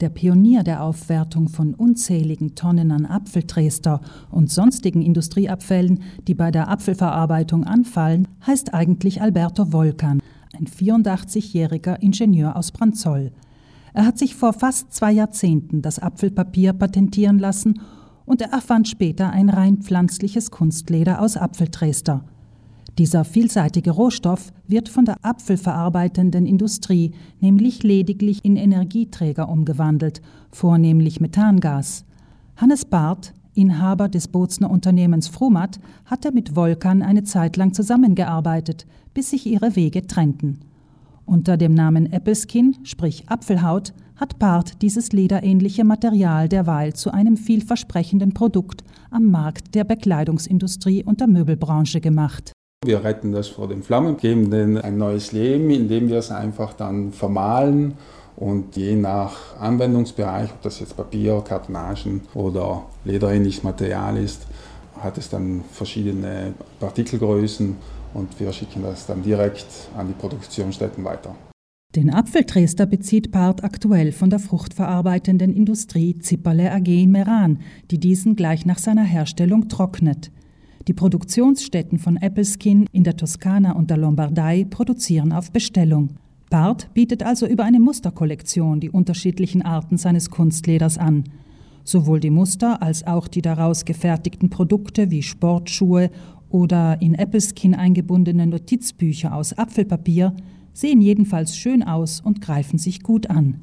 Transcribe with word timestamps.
der 0.00 0.08
Pionier 0.08 0.62
der 0.62 0.82
Aufwertung 0.82 1.48
von 1.48 1.74
unzähligen 1.74 2.54
Tonnen 2.54 2.92
an 2.92 3.06
Apfeltrester 3.06 4.00
und 4.30 4.50
sonstigen 4.50 5.02
Industrieabfällen, 5.02 6.02
die 6.26 6.34
bei 6.34 6.50
der 6.50 6.68
Apfelverarbeitung 6.68 7.64
anfallen, 7.64 8.28
heißt 8.46 8.74
eigentlich 8.74 9.20
Alberto 9.20 9.72
Volcan, 9.72 10.20
ein 10.56 10.66
84-jähriger 10.66 12.00
Ingenieur 12.00 12.56
aus 12.56 12.72
Branzoll. 12.72 13.32
Er 13.92 14.06
hat 14.06 14.18
sich 14.18 14.34
vor 14.34 14.52
fast 14.52 14.92
zwei 14.92 15.12
Jahrzehnten 15.12 15.82
das 15.82 15.98
Apfelpapier 15.98 16.72
patentieren 16.72 17.38
lassen 17.38 17.80
und 18.26 18.40
er 18.40 18.52
erfand 18.52 18.88
später 18.88 19.30
ein 19.30 19.48
rein 19.48 19.78
pflanzliches 19.78 20.50
Kunstleder 20.50 21.20
aus 21.20 21.36
Apfeltrester. 21.36 22.24
Dieser 22.98 23.24
vielseitige 23.24 23.92
Rohstoff 23.92 24.52
wird 24.66 24.88
von 24.88 25.04
der 25.04 25.18
apfelverarbeitenden 25.22 26.46
Industrie 26.46 27.12
nämlich 27.38 27.84
lediglich 27.84 28.44
in 28.44 28.56
Energieträger 28.56 29.48
umgewandelt, 29.48 30.20
vornehmlich 30.50 31.20
Methangas. 31.20 32.04
Hannes 32.56 32.84
Barth, 32.84 33.34
Inhaber 33.54 34.08
des 34.08 34.26
Bozner 34.26 34.68
Unternehmens 34.68 35.28
Frumat, 35.28 35.78
hatte 36.06 36.32
mit 36.32 36.56
Volkan 36.56 37.02
eine 37.02 37.22
Zeit 37.22 37.56
lang 37.56 37.72
zusammengearbeitet, 37.72 38.84
bis 39.14 39.30
sich 39.30 39.46
ihre 39.46 39.76
Wege 39.76 40.08
trennten. 40.08 40.58
Unter 41.24 41.56
dem 41.56 41.74
Namen 41.74 42.12
Appleskin, 42.12 42.78
sprich 42.82 43.28
Apfelhaut, 43.28 43.92
hat 44.16 44.40
Barth 44.40 44.82
dieses 44.82 45.12
lederähnliche 45.12 45.84
Material 45.84 46.48
derweil 46.48 46.94
zu 46.94 47.12
einem 47.12 47.36
vielversprechenden 47.36 48.34
Produkt 48.34 48.82
am 49.12 49.26
Markt 49.26 49.76
der 49.76 49.84
Bekleidungsindustrie 49.84 51.04
und 51.04 51.20
der 51.20 51.28
Möbelbranche 51.28 52.00
gemacht. 52.00 52.52
Wir 52.84 53.02
retten 53.02 53.32
das 53.32 53.48
vor 53.48 53.66
den 53.66 53.82
Flammen, 53.82 54.16
geben 54.16 54.50
denen 54.52 54.78
ein 54.78 54.98
neues 54.98 55.32
Leben, 55.32 55.70
indem 55.70 56.08
wir 56.08 56.18
es 56.18 56.30
einfach 56.30 56.74
dann 56.74 57.12
vermahlen 57.12 57.94
und 58.36 58.76
je 58.76 58.94
nach 58.94 59.58
Anwendungsbereich, 59.58 60.50
ob 60.52 60.62
das 60.62 60.78
jetzt 60.78 60.96
Papier, 60.96 61.42
Kartonagen 61.44 62.20
oder 62.34 62.86
lederähnliches 63.04 63.64
Material 63.64 64.16
ist, 64.16 64.46
hat 65.00 65.18
es 65.18 65.28
dann 65.28 65.64
verschiedene 65.72 66.54
Partikelgrößen 66.78 67.74
und 68.14 68.38
wir 68.38 68.52
schicken 68.52 68.84
das 68.84 69.06
dann 69.06 69.24
direkt 69.24 69.66
an 69.96 70.06
die 70.06 70.14
Produktionsstätten 70.14 71.04
weiter. 71.04 71.34
Den 71.96 72.10
Apfeltrester 72.14 72.86
bezieht 72.86 73.32
Part 73.32 73.64
aktuell 73.64 74.12
von 74.12 74.30
der 74.30 74.38
fruchtverarbeitenden 74.38 75.52
Industrie 75.52 76.16
Zipperle 76.20 76.70
AG 76.70 76.86
in 76.86 77.10
Meran, 77.10 77.58
die 77.90 77.98
diesen 77.98 78.36
gleich 78.36 78.66
nach 78.66 78.78
seiner 78.78 79.04
Herstellung 79.04 79.68
trocknet. 79.68 80.30
Die 80.88 80.94
Produktionsstätten 80.94 81.98
von 81.98 82.16
Appleskin 82.16 82.86
in 82.92 83.04
der 83.04 83.14
Toskana 83.14 83.72
und 83.72 83.90
der 83.90 83.98
Lombardei 83.98 84.64
produzieren 84.64 85.32
auf 85.32 85.52
Bestellung. 85.52 86.14
Barth 86.48 86.88
bietet 86.94 87.22
also 87.22 87.46
über 87.46 87.64
eine 87.64 87.78
Musterkollektion 87.78 88.80
die 88.80 88.88
unterschiedlichen 88.88 89.60
Arten 89.60 89.98
seines 89.98 90.30
Kunstleders 90.30 90.96
an. 90.96 91.24
Sowohl 91.84 92.20
die 92.20 92.30
Muster 92.30 92.80
als 92.80 93.06
auch 93.06 93.28
die 93.28 93.42
daraus 93.42 93.84
gefertigten 93.84 94.48
Produkte 94.48 95.10
wie 95.10 95.22
Sportschuhe 95.22 96.10
oder 96.48 97.02
in 97.02 97.14
Appleskin 97.20 97.74
eingebundene 97.74 98.46
Notizbücher 98.46 99.34
aus 99.34 99.52
Apfelpapier 99.52 100.34
sehen 100.72 101.02
jedenfalls 101.02 101.54
schön 101.54 101.82
aus 101.82 102.22
und 102.22 102.40
greifen 102.40 102.78
sich 102.78 103.02
gut 103.02 103.28
an. 103.28 103.60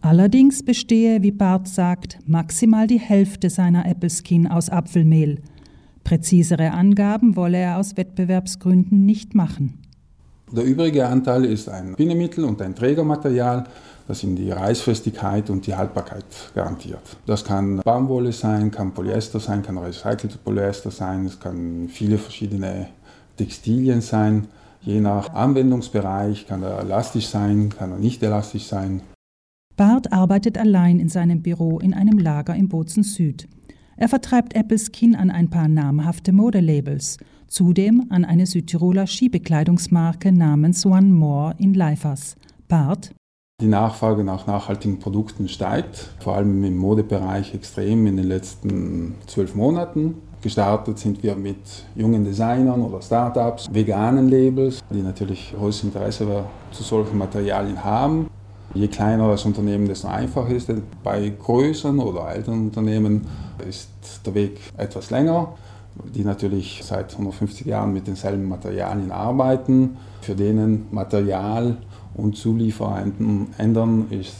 Allerdings 0.00 0.62
bestehe, 0.62 1.22
wie 1.22 1.32
Barth 1.32 1.68
sagt, 1.68 2.18
maximal 2.26 2.86
die 2.86 3.00
Hälfte 3.00 3.50
seiner 3.50 3.84
Appleskin 3.84 4.46
aus 4.46 4.70
Apfelmehl– 4.70 5.42
Präzisere 6.06 6.70
Angaben 6.70 7.34
wolle 7.34 7.58
er 7.58 7.78
aus 7.78 7.96
Wettbewerbsgründen 7.96 9.04
nicht 9.04 9.34
machen. 9.34 9.82
Der 10.52 10.62
übrige 10.62 11.08
Anteil 11.08 11.44
ist 11.44 11.68
ein 11.68 11.96
Bindemittel 11.96 12.44
und 12.44 12.62
ein 12.62 12.76
Trägermaterial, 12.76 13.64
das 14.06 14.22
ihm 14.22 14.36
die 14.36 14.52
Reißfestigkeit 14.52 15.50
und 15.50 15.66
die 15.66 15.74
Haltbarkeit 15.74 16.24
garantiert. 16.54 17.00
Das 17.26 17.44
kann 17.44 17.78
Baumwolle 17.78 18.30
sein, 18.30 18.70
kann 18.70 18.94
Polyester 18.94 19.40
sein, 19.40 19.64
kann 19.64 19.78
recycelte 19.78 20.38
Polyester 20.38 20.92
sein, 20.92 21.26
es 21.26 21.40
kann 21.40 21.88
viele 21.88 22.18
verschiedene 22.18 22.86
Textilien 23.36 24.00
sein. 24.00 24.46
Je 24.82 25.00
nach 25.00 25.34
Anwendungsbereich 25.34 26.46
kann 26.46 26.62
er 26.62 26.78
elastisch 26.78 27.26
sein, 27.26 27.70
kann 27.76 27.90
er 27.90 27.98
nicht 27.98 28.22
elastisch 28.22 28.68
sein. 28.68 29.02
Barth 29.76 30.12
arbeitet 30.12 30.56
allein 30.56 31.00
in 31.00 31.08
seinem 31.08 31.42
Büro 31.42 31.80
in 31.80 31.94
einem 31.94 32.18
Lager 32.18 32.54
im 32.54 32.68
Bozen 32.68 33.02
Süd. 33.02 33.48
Er 33.98 34.08
vertreibt 34.08 34.54
Apples 34.54 34.92
Kin 34.92 35.16
an 35.16 35.30
ein 35.30 35.48
paar 35.48 35.68
namhafte 35.68 36.32
Modelabels, 36.32 37.16
zudem 37.46 38.06
an 38.10 38.26
eine 38.26 38.44
Südtiroler 38.44 39.06
Skibekleidungsmarke 39.06 40.32
namens 40.32 40.84
One 40.84 41.06
More 41.06 41.54
in 41.58 41.72
Leifers. 41.72 42.36
Bart 42.68 43.12
die 43.62 43.68
Nachfrage 43.68 44.22
nach 44.22 44.46
nachhaltigen 44.46 44.98
Produkten 44.98 45.48
steigt, 45.48 46.10
vor 46.18 46.34
allem 46.36 46.62
im 46.62 46.76
Modebereich 46.76 47.54
extrem 47.54 48.06
in 48.06 48.18
den 48.18 48.26
letzten 48.26 49.14
zwölf 49.26 49.54
Monaten. 49.54 50.16
Gestartet 50.42 50.98
sind 50.98 51.22
wir 51.22 51.34
mit 51.36 51.56
jungen 51.94 52.22
Designern 52.22 52.82
oder 52.82 53.00
Startups, 53.00 53.66
veganen 53.72 54.28
Labels, 54.28 54.80
die 54.90 55.00
natürlich 55.00 55.54
großes 55.56 55.84
Interesse 55.84 56.44
zu 56.70 56.82
solchen 56.82 57.16
Materialien 57.16 57.82
haben. 57.82 58.28
Je 58.76 58.88
kleiner 58.88 59.30
das 59.30 59.46
Unternehmen, 59.46 59.88
desto 59.88 60.08
einfacher 60.08 60.50
ist 60.50 60.68
es. 60.68 60.80
Bei 61.02 61.30
größeren 61.30 61.98
oder 61.98 62.28
älteren 62.28 62.66
Unternehmen 62.66 63.26
ist 63.66 63.88
der 64.26 64.34
Weg 64.34 64.60
etwas 64.76 65.08
länger, 65.08 65.54
die 66.14 66.22
natürlich 66.22 66.82
seit 66.84 67.12
150 67.12 67.66
Jahren 67.66 67.94
mit 67.94 68.06
denselben 68.06 68.46
Materialien 68.46 69.12
arbeiten. 69.12 69.96
Für 70.20 70.34
denen 70.34 70.88
Material 70.90 71.78
und 72.14 72.36
Zulieferer 72.36 73.02
ändern 73.56 74.08
ist 74.10 74.36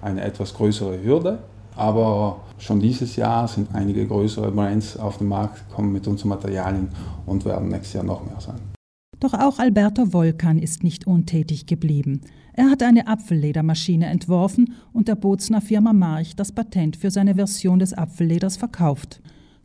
eine 0.00 0.22
etwas 0.22 0.54
größere 0.54 1.02
Hürde. 1.04 1.40
Aber 1.76 2.38
schon 2.56 2.80
dieses 2.80 3.16
Jahr 3.16 3.46
sind 3.46 3.74
einige 3.74 4.06
größere 4.06 4.52
Brands 4.52 4.96
auf 4.96 5.18
den 5.18 5.28
Markt 5.28 5.68
gekommen 5.68 5.92
mit 5.92 6.06
unseren 6.06 6.30
Materialien 6.30 6.88
und 7.26 7.44
werden 7.44 7.68
nächstes 7.68 7.92
Jahr 7.92 8.04
noch 8.04 8.24
mehr 8.24 8.40
sein. 8.40 8.75
Doch 9.20 9.34
auch 9.34 9.58
Alberto 9.58 10.12
Volcan 10.12 10.58
ist 10.58 10.84
nicht 10.84 11.06
untätig 11.06 11.66
geblieben. 11.66 12.20
Er 12.52 12.70
hat 12.70 12.82
eine 12.82 13.06
Apfelledermaschine 13.06 14.06
entworfen 14.06 14.74
und 14.92 15.08
der 15.08 15.14
Bozner 15.14 15.60
Firma 15.60 15.92
March 15.92 16.36
das 16.36 16.52
Patent 16.52 16.96
für 16.96 17.10
seine 17.10 17.34
Version 17.34 17.78
des 17.78 17.92
Apfelleders 17.92 18.56
verkauft. 18.56 19.20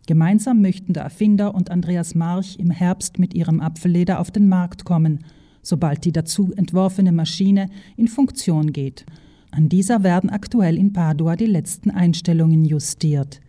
Gemeinsam 0.07 0.62
möchten 0.62 0.94
der 0.94 1.03
Erfinder 1.03 1.53
und 1.53 1.69
Andreas 1.69 2.16
March 2.16 2.57
im 2.59 2.72
Herbst 2.72 3.19
mit 3.19 3.34
ihrem 3.34 3.62
Apfelleder 3.62 4.19
auf 4.19 4.31
den 4.31 4.47
Markt 4.47 4.84
kommen, 4.84 5.19
sobald 5.62 6.06
die 6.06 6.12
dazu 6.12 6.51
entworfene 6.56 7.12
Maschine 7.12 7.69
in 7.97 8.07
Funktion 8.07 8.73
geht. 8.73 9.06
An 9.51 9.69
dieser 9.69 10.03
werden 10.03 10.29
aktuell 10.29 10.78
in 10.78 10.94
Padua 10.94 11.35
die 11.35 11.45
letzten 11.45 11.91
Einstellungen 11.91 12.66
justiert. 12.66 13.41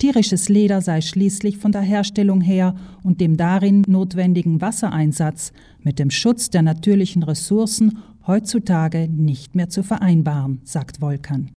Tierisches 0.00 0.48
Leder 0.48 0.80
sei 0.80 1.02
schließlich 1.02 1.58
von 1.58 1.72
der 1.72 1.82
Herstellung 1.82 2.40
her 2.40 2.74
und 3.02 3.20
dem 3.20 3.36
darin 3.36 3.84
notwendigen 3.86 4.62
Wassereinsatz 4.62 5.52
mit 5.82 5.98
dem 5.98 6.08
Schutz 6.08 6.48
der 6.48 6.62
natürlichen 6.62 7.22
Ressourcen 7.22 7.98
heutzutage 8.26 9.08
nicht 9.08 9.54
mehr 9.54 9.68
zu 9.68 9.82
vereinbaren, 9.82 10.62
sagt 10.64 11.02
Volkan. 11.02 11.48